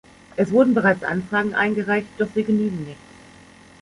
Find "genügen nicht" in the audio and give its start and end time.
2.43-2.97